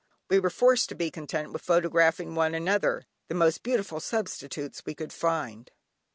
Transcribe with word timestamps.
We 0.31 0.39
were 0.39 0.49
forced 0.49 0.89
to 0.89 0.95
be 0.95 1.11
content 1.11 1.53
with 1.53 1.61
photographing 1.61 2.33
one 2.33 2.55
another, 2.55 3.05
the 3.27 3.35
most 3.35 3.61
beautiful 3.61 3.99
substitutes 3.99 4.81
we 4.83 4.95
could 4.95 5.13
find. 5.13 5.69